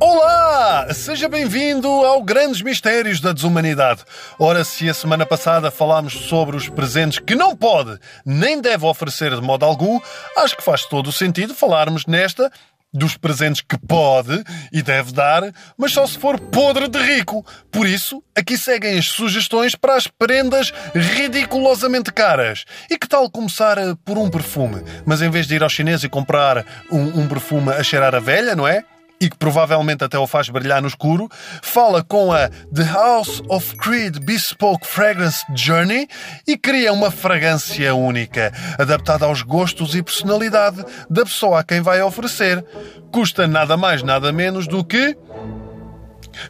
Olá! 0.00 0.92
Seja 0.94 1.28
bem-vindo 1.28 1.88
ao 1.88 2.22
Grandes 2.22 2.62
Mistérios 2.62 3.20
da 3.20 3.32
Desumanidade. 3.32 4.04
Ora, 4.38 4.62
se 4.62 4.88
a 4.88 4.94
semana 4.94 5.26
passada 5.26 5.72
falámos 5.72 6.12
sobre 6.12 6.56
os 6.56 6.68
presentes 6.68 7.18
que 7.18 7.34
não 7.34 7.56
pode 7.56 7.98
nem 8.24 8.60
deve 8.60 8.86
oferecer 8.86 9.34
de 9.34 9.40
modo 9.40 9.64
algum, 9.64 9.98
acho 10.36 10.56
que 10.56 10.62
faz 10.62 10.84
todo 10.84 11.08
o 11.08 11.12
sentido 11.12 11.52
falarmos 11.52 12.06
nesta 12.06 12.52
dos 12.94 13.16
presentes 13.16 13.60
que 13.60 13.76
pode 13.76 14.42
e 14.72 14.80
deve 14.80 15.12
dar, 15.12 15.42
mas 15.76 15.92
só 15.92 16.06
se 16.06 16.16
for 16.16 16.38
podre 16.38 16.86
de 16.88 16.98
rico. 16.98 17.44
Por 17.70 17.86
isso, 17.86 18.22
aqui 18.36 18.56
seguem 18.56 18.96
as 18.96 19.06
sugestões 19.06 19.74
para 19.74 19.96
as 19.96 20.06
prendas 20.06 20.72
ridiculosamente 20.94 22.12
caras. 22.12 22.64
E 22.88 22.96
que 22.96 23.08
tal 23.08 23.28
começar 23.28 23.76
eh, 23.76 23.94
por 24.04 24.16
um 24.16 24.30
perfume? 24.30 24.82
Mas 25.04 25.20
em 25.20 25.30
vez 25.30 25.48
de 25.48 25.56
ir 25.56 25.62
ao 25.62 25.68
chinês 25.68 26.04
e 26.04 26.08
comprar 26.08 26.64
um, 26.90 27.22
um 27.22 27.28
perfume 27.28 27.72
a 27.72 27.82
cheirar 27.82 28.14
a 28.14 28.20
velha, 28.20 28.54
não 28.54 28.68
é? 28.68 28.84
E 29.20 29.30
que 29.30 29.36
provavelmente 29.36 30.04
até 30.04 30.18
o 30.18 30.26
faz 30.26 30.48
brilhar 30.48 30.82
no 30.82 30.88
escuro, 30.88 31.28
fala 31.62 32.02
com 32.02 32.32
a 32.32 32.48
The 32.48 32.84
House 32.84 33.42
of 33.48 33.76
Creed 33.76 34.18
Bespoke 34.18 34.86
Fragrance 34.86 35.44
Journey 35.54 36.08
e 36.46 36.56
cria 36.56 36.92
uma 36.92 37.10
fragrância 37.10 37.94
única, 37.94 38.52
adaptada 38.78 39.26
aos 39.26 39.42
gostos 39.42 39.94
e 39.94 40.02
personalidade 40.02 40.84
da 41.08 41.24
pessoa 41.24 41.60
a 41.60 41.64
quem 41.64 41.80
vai 41.80 42.02
oferecer. 42.02 42.64
Custa 43.12 43.46
nada 43.46 43.76
mais, 43.76 44.02
nada 44.02 44.32
menos 44.32 44.66
do 44.66 44.84
que. 44.84 45.16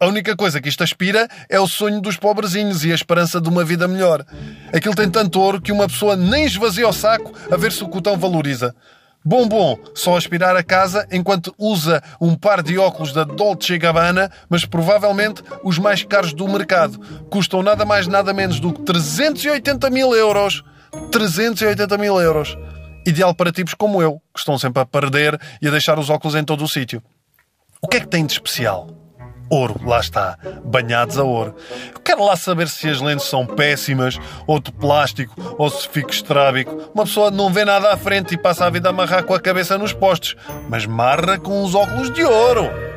A 0.00 0.06
única 0.06 0.34
coisa 0.34 0.62
que 0.62 0.68
isto 0.70 0.82
aspira 0.82 1.28
é 1.46 1.60
o 1.60 1.68
sonho 1.68 2.00
dos 2.00 2.16
pobrezinhos 2.16 2.82
e 2.86 2.90
a 2.90 2.94
esperança 2.94 3.38
de 3.38 3.50
uma 3.50 3.62
vida 3.62 3.86
melhor. 3.86 4.24
Aquilo 4.72 4.94
tem 4.94 5.10
tanto 5.10 5.38
ouro 5.38 5.60
que 5.60 5.70
uma 5.70 5.86
pessoa 5.86 6.16
nem 6.16 6.46
esvazia 6.46 6.88
o 6.88 6.92
saco 6.92 7.34
a 7.50 7.56
ver 7.58 7.70
se 7.70 7.84
o 7.84 7.88
cotão 7.88 8.16
valoriza. 8.16 8.74
Bom, 9.22 9.46
bom, 9.46 9.76
só 9.94 10.16
aspirar 10.16 10.56
a 10.56 10.62
casa 10.62 11.06
enquanto 11.12 11.54
usa 11.58 12.02
um 12.18 12.34
par 12.34 12.62
de 12.62 12.78
óculos 12.78 13.12
da 13.12 13.22
Dolce 13.22 13.76
Gabbana, 13.76 14.30
mas 14.48 14.64
provavelmente 14.64 15.42
os 15.62 15.78
mais 15.78 16.02
caros 16.02 16.32
do 16.32 16.48
mercado. 16.48 16.98
Custam 17.28 17.62
nada 17.62 17.84
mais 17.84 18.06
nada 18.06 18.32
menos 18.32 18.58
do 18.58 18.72
que 18.72 18.80
380 18.80 19.90
mil 19.90 20.14
euros. 20.14 20.64
380 21.12 21.98
mil 21.98 22.18
euros 22.18 22.56
ideal 23.06 23.34
para 23.34 23.52
tipos 23.52 23.74
como 23.74 24.02
eu, 24.02 24.20
que 24.32 24.40
estão 24.40 24.58
sempre 24.58 24.82
a 24.82 24.86
perder 24.86 25.38
e 25.60 25.68
a 25.68 25.70
deixar 25.70 25.98
os 25.98 26.10
óculos 26.10 26.34
em 26.34 26.44
todo 26.44 26.64
o 26.64 26.68
sítio. 26.68 27.02
O 27.82 27.88
que 27.88 27.96
é 27.96 28.00
que 28.00 28.08
tem 28.08 28.26
de 28.26 28.32
especial? 28.32 28.88
Ouro, 29.50 29.80
lá 29.84 29.98
está, 29.98 30.38
banhados 30.64 31.18
a 31.18 31.24
ouro. 31.24 31.56
Eu 31.92 32.00
quero 32.00 32.24
lá 32.24 32.36
saber 32.36 32.68
se 32.68 32.88
as 32.88 33.00
lentes 33.00 33.26
são 33.26 33.44
péssimas, 33.44 34.16
ou 34.46 34.60
de 34.60 34.70
plástico, 34.70 35.34
ou 35.58 35.68
se 35.68 35.88
fico 35.88 36.10
estrábico. 36.10 36.90
Uma 36.94 37.04
pessoa 37.04 37.32
não 37.32 37.52
vê 37.52 37.64
nada 37.64 37.92
à 37.92 37.96
frente 37.96 38.34
e 38.34 38.38
passa 38.38 38.66
a 38.66 38.70
vida 38.70 38.88
a 38.88 38.90
amarrar 38.90 39.24
com 39.24 39.34
a 39.34 39.40
cabeça 39.40 39.76
nos 39.76 39.92
postes, 39.92 40.36
mas 40.68 40.86
marra 40.86 41.36
com 41.36 41.64
os 41.64 41.74
óculos 41.74 42.12
de 42.12 42.22
ouro. 42.22 42.89